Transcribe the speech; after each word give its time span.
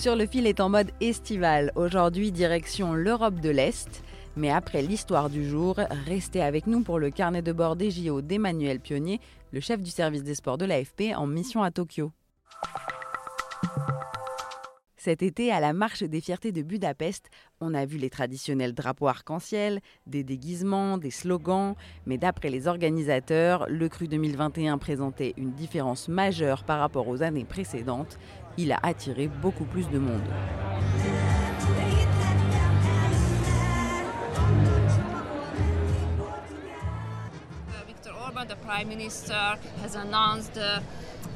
Sur 0.00 0.16
le 0.16 0.24
fil 0.24 0.46
est 0.46 0.60
en 0.60 0.70
mode 0.70 0.92
estival. 1.02 1.72
Aujourd'hui, 1.74 2.32
direction 2.32 2.94
l'Europe 2.94 3.38
de 3.38 3.50
l'Est. 3.50 4.02
Mais 4.34 4.50
après 4.50 4.80
l'histoire 4.80 5.28
du 5.28 5.46
jour, 5.46 5.78
restez 6.06 6.40
avec 6.40 6.66
nous 6.66 6.80
pour 6.80 6.98
le 6.98 7.10
carnet 7.10 7.42
de 7.42 7.52
bord 7.52 7.76
des 7.76 7.90
JO 7.90 8.22
d'Emmanuel 8.22 8.80
Pionnier, 8.80 9.20
le 9.52 9.60
chef 9.60 9.82
du 9.82 9.90
service 9.90 10.22
des 10.22 10.34
sports 10.34 10.56
de 10.56 10.64
l'AFP 10.64 11.14
en 11.14 11.26
mission 11.26 11.62
à 11.62 11.70
Tokyo. 11.70 12.12
Cet 15.02 15.22
été, 15.22 15.50
à 15.50 15.60
la 15.60 15.72
marche 15.72 16.02
des 16.02 16.20
fiertés 16.20 16.52
de 16.52 16.60
Budapest, 16.60 17.30
on 17.62 17.72
a 17.72 17.86
vu 17.86 17.96
les 17.96 18.10
traditionnels 18.10 18.74
drapeaux 18.74 19.08
arc-en-ciel, 19.08 19.80
des 20.06 20.24
déguisements, 20.24 20.98
des 20.98 21.10
slogans, 21.10 21.74
mais 22.04 22.18
d'après 22.18 22.50
les 22.50 22.68
organisateurs, 22.68 23.64
le 23.70 23.88
cru 23.88 24.08
2021 24.08 24.76
présentait 24.76 25.32
une 25.38 25.52
différence 25.52 26.08
majeure 26.08 26.64
par 26.64 26.80
rapport 26.80 27.08
aux 27.08 27.22
années 27.22 27.46
précédentes. 27.46 28.18
Il 28.58 28.72
a 28.72 28.78
attiré 28.82 29.28
beaucoup 29.28 29.64
plus 29.64 29.88
de 29.88 29.98
monde. 29.98 30.20
Viktor 37.88 38.14
Orban, 38.20 38.44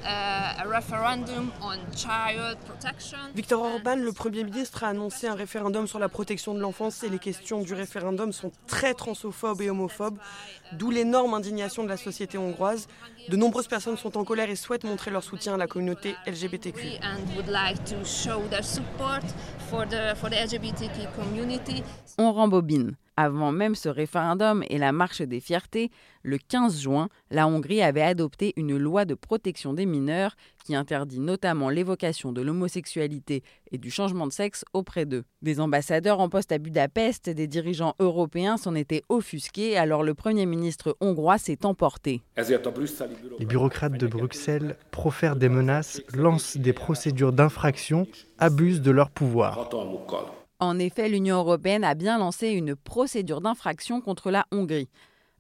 a 0.05 0.65
referendum 0.65 1.51
on 1.63 1.79
child 1.97 2.59
protection. 2.67 3.19
Viktor 3.35 3.61
Orban, 3.63 3.97
le 3.97 4.13
Premier 4.13 4.45
ministre, 4.45 4.85
a 4.85 4.89
annoncé 4.89 5.27
un 5.27 5.35
référendum 5.35 5.87
sur 5.87 5.99
la 5.99 6.09
protection 6.09 6.55
de 6.55 6.61
l'enfance 6.61 7.03
et 7.03 7.09
les 7.09 7.19
questions 7.19 7.61
du 7.61 7.75
référendum 7.75 8.33
sont 8.33 8.53
très 8.67 8.95
transophobes 8.95 9.63
et 9.63 9.71
homophobes, 9.71 10.19
d'où 10.73 10.91
l'énorme 10.91 11.35
indignation 11.35 11.85
de 11.85 11.89
la 11.89 11.97
société 11.97 12.39
hongroise. 12.39 12.87
De 13.29 13.37
nombreuses 13.37 13.69
personnes 13.69 13.97
sont 13.97 14.19
en 14.19 14.25
colère 14.25 14.51
et 14.51 14.57
souhaitent 14.57 14.85
montrer 14.85 15.11
leur 15.11 15.25
soutien 15.25 15.55
à 15.55 15.57
la 15.57 15.67
communauté 15.67 16.15
LGBTQ. 16.27 16.99
And 17.03 17.25
would 17.37 17.49
like 17.49 17.83
to 17.85 18.05
show 18.05 18.43
their 18.51 18.65
support 18.65 19.25
for 19.71 19.87
the, 19.87 20.15
for 20.17 20.29
the 20.29 20.35
LGBTQ 20.35 21.09
community. 21.17 21.83
On 22.19 22.33
rembobine. 22.33 22.97
Avant 23.17 23.53
même 23.53 23.77
ce 23.77 23.89
référendum 23.89 24.65
et 24.69 24.79
la 24.79 24.91
marche 24.91 25.23
des 25.23 25.39
fiertés, 25.39 25.91
le 26.23 26.37
15 26.37 26.81
juin, 26.81 27.09
la 27.31 27.47
Hongrie 27.47 27.81
avait 27.81 28.03
adopté 28.03 28.53
une 28.57 28.77
loi 28.77 29.05
de 29.05 29.15
protection 29.15 29.73
des 29.73 29.87
mineurs 29.87 30.35
qui 30.65 30.75
interdit 30.75 31.21
notamment 31.21 31.69
l'évocation 31.69 32.33
de 32.33 32.43
l'homosexualité 32.43 33.45
et 33.71 33.79
du 33.79 33.91
changement 33.91 34.27
de 34.27 34.33
sexe 34.33 34.65
auprès 34.73 35.07
d'eux. 35.07 35.23
Des 35.43 35.61
ambassadeurs 35.61 36.19
en 36.19 36.29
poste 36.29 36.51
à 36.51 36.59
Budapest, 36.59 37.31
des 37.31 37.47
dirigeants 37.47 37.95
européens 38.01 38.57
s'en 38.57 38.75
étaient 38.75 39.03
offusqués, 39.09 39.77
alors 39.77 40.03
le 40.03 40.15
Premier 40.15 40.47
ministre 40.47 40.97
hongrois 41.01 41.39
s'est 41.39 41.65
emporté. 41.65 42.23
Les 42.37 43.47
bureaucrates 43.47 43.93
de 43.99 44.07
Bruxelles 44.09 44.77
profèrent 44.91 45.37
des 45.37 45.49
menaces, 45.49 46.03
lancent 46.15 46.57
des 46.57 46.73
procédures 46.73 47.33
d'infraction, 47.33 48.09
abusent 48.39 48.83
de 48.83 48.91
leur 48.91 49.11
pouvoir. 49.11 49.69
En 50.65 50.79
effet, 50.79 51.11
l'Union 51.11 51.37
européenne 51.37 51.85
a 51.85 51.95
bien 51.95 52.17
lancé 52.17 52.49
une 52.49 52.75
procédure 52.75 53.43
d'infraction 53.43 54.01
contre 54.01 54.31
la 54.31 54.47
Hongrie. 54.51 54.89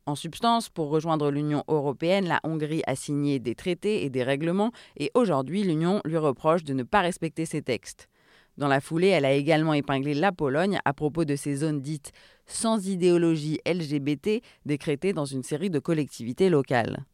En 0.04 0.16
substance, 0.16 0.68
pour 0.68 0.90
rejoindre 0.90 1.30
l'Union 1.30 1.64
européenne, 1.66 2.26
la 2.26 2.40
Hongrie 2.44 2.82
a 2.86 2.94
signé 2.94 3.38
des 3.38 3.54
traités 3.54 4.04
et 4.04 4.10
des 4.10 4.22
règlements 4.22 4.70
et 4.98 5.10
aujourd'hui 5.14 5.62
l'Union 5.62 6.02
lui 6.04 6.18
reproche 6.18 6.62
de 6.62 6.74
ne 6.74 6.82
pas 6.82 7.00
respecter 7.00 7.46
ces 7.46 7.62
textes. 7.62 8.10
Dans 8.58 8.68
la 8.68 8.82
foulée, 8.82 9.08
elle 9.08 9.24
a 9.24 9.32
également 9.32 9.72
épinglé 9.72 10.12
la 10.12 10.30
Pologne 10.30 10.78
à 10.84 10.92
propos 10.92 11.24
de 11.24 11.36
ces 11.36 11.56
zones 11.56 11.80
dites 11.80 12.12
sans 12.44 12.86
idéologie 12.86 13.60
LGBT 13.66 14.42
décrétées 14.66 15.14
dans 15.14 15.24
une 15.24 15.42
série 15.42 15.70
de 15.70 15.78
collectivités 15.78 16.50
locales. 16.50 17.06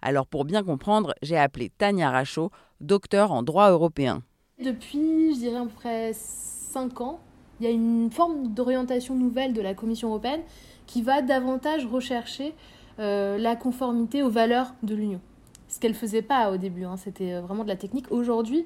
Alors 0.00 0.26
pour 0.26 0.46
bien 0.46 0.64
comprendre, 0.64 1.14
j'ai 1.20 1.36
appelé 1.36 1.70
Tania 1.76 2.10
Rachaud, 2.10 2.50
docteur 2.80 3.30
en 3.30 3.42
droit 3.42 3.70
européen. 3.70 4.22
Depuis, 4.58 5.34
je 5.34 5.40
dirais 5.40 5.58
à 5.58 5.64
peu 5.64 5.68
près 5.68 6.12
5 6.14 7.00
ans, 7.02 7.20
il 7.60 7.64
y 7.64 7.66
a 7.66 7.70
une 7.70 8.10
forme 8.10 8.48
d'orientation 8.48 9.14
nouvelle 9.14 9.52
de 9.52 9.60
la 9.60 9.74
Commission 9.74 10.08
européenne 10.08 10.40
qui 10.86 11.02
va 11.02 11.22
davantage 11.22 11.86
rechercher 11.86 12.54
euh, 12.98 13.38
la 13.38 13.56
conformité 13.56 14.22
aux 14.22 14.30
valeurs 14.30 14.74
de 14.82 14.94
l'Union. 14.94 15.20
Ce 15.68 15.78
qu'elle 15.78 15.92
ne 15.92 15.96
faisait 15.96 16.22
pas 16.22 16.50
au 16.50 16.56
début, 16.56 16.84
hein, 16.84 16.96
c'était 16.96 17.38
vraiment 17.40 17.62
de 17.62 17.68
la 17.68 17.76
technique. 17.76 18.06
Aujourd'hui, 18.10 18.64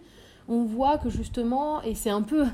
on 0.49 0.65
voit 0.65 0.99
que 0.99 1.09
justement, 1.09 1.83
et 1.83 1.95
c'est 1.95 2.11
un 2.11 2.23
peu 2.23 2.45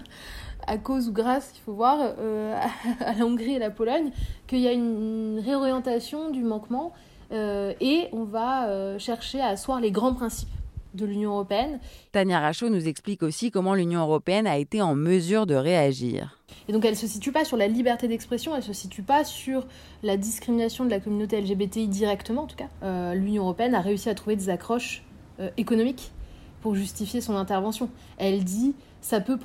à 0.66 0.76
cause 0.76 1.08
ou 1.08 1.12
grâce, 1.12 1.52
il 1.56 1.60
faut 1.60 1.72
voir, 1.72 1.98
euh, 2.00 2.56
à 3.00 3.14
la 3.14 3.24
Hongrie 3.24 3.54
et 3.54 3.58
la 3.58 3.70
Pologne, 3.70 4.10
qu'il 4.46 4.60
y 4.60 4.68
a 4.68 4.72
une, 4.72 5.40
réorientation 5.44 6.30
du 6.30 6.42
manquement 6.42 6.92
euh, 7.32 7.72
et 7.80 8.08
on 8.12 8.24
va 8.24 8.68
euh, 8.68 8.98
chercher 8.98 9.40
à 9.40 9.48
asseoir 9.48 9.80
les 9.80 9.90
grands 9.90 10.14
principes 10.14 10.48
de 10.98 11.06
l'Union 11.06 11.30
européenne. 11.32 11.80
Tania 12.12 12.40
Rachaud 12.40 12.68
nous 12.68 12.86
explique 12.88 13.22
aussi 13.22 13.50
comment 13.50 13.74
l'Union 13.74 14.00
européenne 14.00 14.46
a 14.46 14.58
été 14.58 14.82
en 14.82 14.94
mesure 14.94 15.46
de 15.46 15.54
réagir. 15.54 16.38
Et 16.68 16.72
donc 16.72 16.84
elle 16.84 16.92
ne 16.92 16.96
se 16.96 17.06
situe 17.06 17.32
pas 17.32 17.44
sur 17.44 17.56
la 17.56 17.68
liberté 17.68 18.08
d'expression, 18.08 18.52
elle 18.52 18.60
ne 18.60 18.66
se 18.66 18.72
situe 18.72 19.02
pas 19.02 19.24
sur 19.24 19.66
la 20.02 20.16
discrimination 20.16 20.84
de 20.84 20.90
la 20.90 21.00
communauté 21.00 21.40
LGBTI 21.40 21.88
directement 21.88 22.42
en 22.42 22.46
tout 22.46 22.56
cas. 22.56 22.68
Euh, 22.82 23.14
L'Union 23.14 23.44
européenne 23.44 23.74
a 23.74 23.80
réussi 23.80 24.10
à 24.10 24.14
trouver 24.14 24.36
des 24.36 24.50
accroches 24.50 25.04
euh, 25.40 25.48
économiques 25.56 26.12
pour 26.60 26.74
justifier 26.74 27.20
son 27.20 27.36
intervention. 27.36 27.88
Elle 28.18 28.44
dit 28.44 28.74
ça 29.00 29.20
peut 29.20 29.38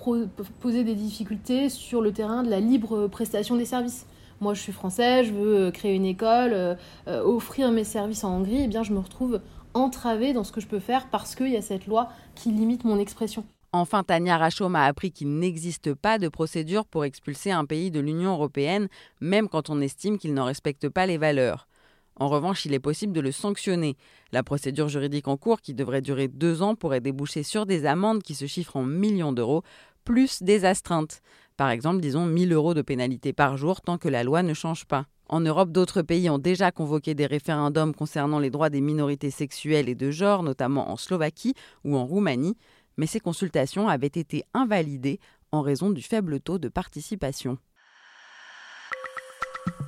poser 0.59 0.83
des 0.83 0.95
difficultés 0.95 1.69
sur 1.69 2.01
le 2.01 2.11
terrain 2.11 2.43
de 2.43 2.49
la 2.49 2.59
libre 2.59 3.07
prestation 3.07 3.55
des 3.55 3.65
services. 3.65 4.05
Moi, 4.41 4.53
je 4.55 4.61
suis 4.61 4.71
français, 4.73 5.23
je 5.23 5.31
veux 5.31 5.71
créer 5.71 5.95
une 5.95 6.05
école, 6.05 6.51
euh, 6.53 6.75
offrir 7.07 7.71
mes 7.71 7.83
services 7.83 8.23
en 8.23 8.37
Hongrie, 8.37 8.57
et 8.57 8.63
eh 8.63 8.67
bien 8.67 8.83
je 8.83 8.91
me 8.91 8.99
retrouve 8.99 9.39
entravé 9.73 10.33
dans 10.33 10.43
ce 10.43 10.51
que 10.51 10.61
je 10.61 10.67
peux 10.67 10.79
faire 10.79 11.09
parce 11.09 11.35
qu'il 11.35 11.49
y 11.49 11.57
a 11.57 11.61
cette 11.61 11.87
loi 11.87 12.09
qui 12.35 12.51
limite 12.51 12.83
mon 12.83 12.99
expression. 12.99 13.45
Enfin, 13.71 14.03
Tania 14.03 14.37
Rachaud 14.37 14.69
m'a 14.69 14.85
appris 14.85 15.11
qu'il 15.11 15.39
n'existe 15.39 15.95
pas 15.95 16.19
de 16.19 16.27
procédure 16.27 16.85
pour 16.85 17.05
expulser 17.05 17.49
un 17.51 17.65
pays 17.65 17.89
de 17.89 17.99
l'Union 17.99 18.33
européenne, 18.33 18.87
même 19.19 19.49
quand 19.49 19.71
on 19.71 19.81
estime 19.81 20.19
qu'il 20.19 20.35
n'en 20.35 20.45
respecte 20.45 20.89
pas 20.89 21.07
les 21.07 21.17
valeurs. 21.17 21.67
En 22.15 22.29
revanche, 22.29 22.65
il 22.65 22.73
est 22.75 22.79
possible 22.79 23.13
de 23.13 23.21
le 23.21 23.31
sanctionner. 23.31 23.97
La 24.31 24.43
procédure 24.43 24.89
juridique 24.89 25.27
en 25.27 25.37
cours, 25.37 25.61
qui 25.61 25.73
devrait 25.73 26.01
durer 26.01 26.27
deux 26.27 26.61
ans, 26.61 26.75
pourrait 26.75 27.01
déboucher 27.01 27.41
sur 27.41 27.65
des 27.65 27.87
amendes 27.87 28.21
qui 28.21 28.35
se 28.35 28.45
chiffrent 28.45 28.75
en 28.75 28.83
millions 28.83 29.33
d'euros, 29.33 29.63
plus 30.03 30.43
des 30.43 30.65
astreintes. 30.65 31.21
Par 31.57 31.69
exemple, 31.71 32.01
disons 32.01 32.25
1000 32.25 32.53
euros 32.53 32.75
de 32.75 32.83
pénalité 32.83 33.33
par 33.33 33.57
jour 33.57 33.81
tant 33.81 33.97
que 33.97 34.09
la 34.09 34.23
loi 34.23 34.43
ne 34.43 34.53
change 34.53 34.85
pas. 34.85 35.07
En 35.29 35.39
Europe, 35.39 35.71
d'autres 35.71 36.01
pays 36.01 36.29
ont 36.29 36.37
déjà 36.37 36.71
convoqué 36.71 37.15
des 37.15 37.25
référendums 37.25 37.93
concernant 37.93 38.39
les 38.39 38.49
droits 38.49 38.69
des 38.69 38.81
minorités 38.81 39.31
sexuelles 39.31 39.89
et 39.89 39.95
de 39.95 40.11
genre, 40.11 40.43
notamment 40.43 40.91
en 40.91 40.97
Slovaquie 40.97 41.55
ou 41.83 41.95
en 41.95 42.05
Roumanie, 42.05 42.57
mais 42.97 43.07
ces 43.07 43.19
consultations 43.19 43.87
avaient 43.87 44.07
été 44.07 44.43
invalidées 44.53 45.19
en 45.51 45.61
raison 45.61 45.89
du 45.91 46.01
faible 46.01 46.39
taux 46.39 46.59
de 46.59 46.67
participation. 46.67 47.57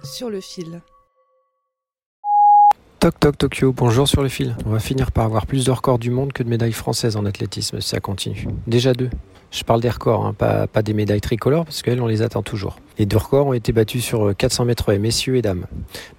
Sur 0.04 0.30
le 0.30 0.40
fil. 0.40 0.82
Toc 3.00 3.20
Toc 3.20 3.38
Tokyo, 3.38 3.72
bonjour 3.74 4.08
sur 4.08 4.24
le 4.24 4.30
fil. 4.30 4.56
On 4.66 4.70
va 4.70 4.80
finir 4.80 5.12
par 5.12 5.26
avoir 5.26 5.46
plus 5.46 5.66
de 5.66 5.72
records 5.72 6.00
du 6.00 6.10
monde 6.10 6.34
que 6.34 6.42
de 6.42 6.50
médailles 6.50 6.72
françaises 6.72 7.18
en 7.18 7.26
athlétisme 7.26 7.80
si 7.82 7.90
ça 7.90 8.00
continue. 8.00 8.48
Déjà 8.66 8.94
deux. 8.94 9.10
Je 9.52 9.64
parle 9.64 9.82
des 9.82 9.90
records, 9.90 10.26
hein, 10.26 10.34
pas, 10.34 10.82
des 10.82 10.94
médailles 10.94 11.22
tricolores, 11.22 11.66
parce 11.66 11.82
qu'elles, 11.82 12.02
on 12.02 12.08
les 12.08 12.22
attend 12.22 12.42
toujours. 12.42 12.78
Les 12.98 13.06
deux 13.06 13.18
records 13.18 13.48
ont 13.48 13.54
été 13.54 13.72
battus 13.72 14.04
sur 14.04 14.36
400 14.36 14.66
mètres 14.66 14.92
haies, 14.92 15.00
messieurs 15.00 15.38
et 15.38 15.42
dames. 15.42 15.66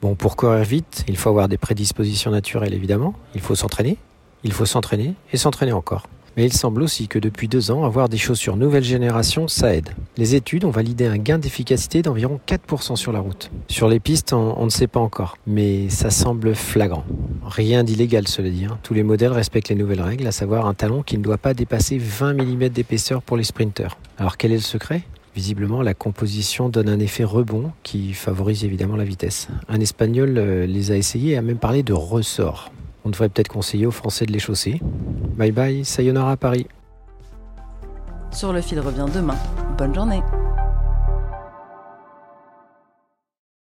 Bon, 0.03 0.15
pour 0.15 0.37
courir 0.37 0.65
vite, 0.65 1.05
il 1.09 1.17
faut 1.17 1.29
avoir 1.29 1.49
des 1.49 1.59
prédispositions 1.59 2.31
naturelles, 2.31 2.75
évidemment. 2.75 3.15
Il 3.35 3.41
faut 3.41 3.55
s'entraîner, 3.55 3.99
il 4.45 4.53
faut 4.53 4.67
s'entraîner 4.67 5.15
et 5.33 5.37
s'entraîner 5.37 5.73
encore. 5.73 6.07
Mais 6.37 6.45
il 6.45 6.53
semble 6.53 6.83
aussi 6.83 7.09
que 7.09 7.19
depuis 7.19 7.49
deux 7.49 7.71
ans, 7.71 7.85
avoir 7.85 8.11
des 8.11 8.19
chaussures 8.19 8.57
nouvelle 8.57 8.85
génération, 8.85 9.49
ça 9.49 9.75
aide. 9.75 9.91
Les 10.19 10.35
études 10.35 10.67
ont 10.67 10.71
validé 10.71 11.07
un 11.07 11.17
gain 11.17 11.39
d'efficacité 11.39 12.03
d'environ 12.03 12.41
4% 12.47 12.97
sur 12.97 13.11
la 13.11 13.21
route. 13.21 13.51
Sur 13.69 13.89
les 13.89 14.01
pistes, 14.01 14.35
on, 14.35 14.65
ne 14.65 14.71
sait 14.71 14.87
pas 14.87 15.01
encore, 15.01 15.39
mais 15.47 15.89
ça 15.89 16.11
semble 16.11 16.55
flagrant. 16.55 17.05
Rien 17.45 17.85
d'illégal, 17.85 18.29
cela 18.29 18.51
dit. 18.51 18.67
Hein. 18.67 18.79
Tous 18.83 18.93
les 18.93 19.03
modèles 19.03 19.33
respectent 19.33 19.71
les 19.71 19.75
nouvelles 19.75 20.03
règles, 20.03 20.27
à 20.27 20.33
savoir 20.33 20.67
un 20.67 20.75
talon 20.75 21.03
qui 21.03 21.17
ne 21.17 21.23
doit 21.23 21.39
pas 21.39 21.55
dépasser 21.55 21.97
20 21.97 22.35
mm 22.35 22.69
d'épaisseur 22.69 23.23
pour 23.23 23.39
les 23.39 23.45
sprinters. 23.45 23.97
Alors 24.19 24.37
quel 24.37 24.53
est 24.53 24.57
le 24.57 24.61
secret? 24.61 25.03
Visiblement, 25.35 25.83
la 25.83 25.95
composition 25.95 26.69
donne 26.69 26.89
un 26.89 26.99
effet 26.99 27.25
rebond 27.25 27.73
qui 27.83 28.13
favorise 28.13 28.65
évidemment 28.65 28.97
la 28.97 29.05
vitesse. 29.05 29.49
Un 29.69 29.81
Espagnol 29.81 30.37
euh, 30.37 30.67
les 30.67 30.91
a 30.93 30.97
essayés 30.97 31.33
et 31.33 31.37
a 31.37 31.43
même 31.43 31.59
parlé 31.59 31.83
de 31.83 31.93
ressort. 31.93 32.73
On 33.05 33.11
devrait 33.11 33.29
peut-être 33.29 33.49
conseiller 33.49 33.87
aux 33.87 33.93
Français 33.93 34.27
de 34.27 34.33
les 34.33 34.39
chausser. 34.39 34.81
Bye 35.37 35.53
bye, 35.53 35.85
sayonara 35.85 36.37
Paris. 36.37 36.67
Sur 38.31 38.53
le 38.53 38.61
fil 38.61 38.81
revient 38.81 39.07
demain. 39.15 39.37
Bonne 39.79 39.95
journée. 39.95 40.23